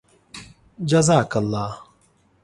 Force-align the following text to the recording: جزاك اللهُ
جزاك 0.91 1.33
اللهُ 1.41 1.71